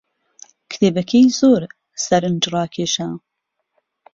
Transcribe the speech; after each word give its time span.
کتێبەکەی 0.69 1.25
زۆر 1.39 1.63
سەرنجڕاکێشە. 2.05 3.07